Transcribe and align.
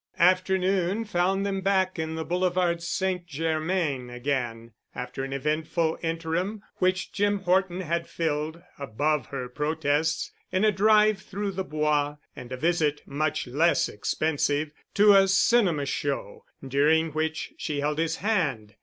Afternoon 0.17 1.05
found 1.05 1.45
them 1.45 1.61
back 1.61 1.99
in 1.99 2.15
the 2.15 2.25
Boulevard 2.25 2.81
St. 2.81 3.27
Germain 3.27 4.09
again, 4.09 4.71
after 4.95 5.23
an 5.23 5.31
eventful 5.31 5.99
interim 6.01 6.63
which 6.77 7.11
Jim 7.11 7.41
Horton 7.41 7.81
had 7.81 8.07
filled, 8.07 8.63
above 8.79 9.27
her 9.27 9.47
protests, 9.47 10.31
in 10.51 10.65
a 10.65 10.71
drive 10.71 11.21
through 11.21 11.51
the 11.51 11.63
Bois 11.63 12.15
and 12.35 12.51
a 12.51 12.57
visit, 12.57 13.03
much 13.05 13.45
less 13.45 13.87
expensive, 13.87 14.71
to 14.95 15.13
a 15.13 15.27
cinema 15.27 15.85
show, 15.85 16.45
during 16.67 17.11
which 17.11 17.53
she 17.59 17.81
held 17.81 17.99
his 17.99 18.15
hand. 18.15 18.73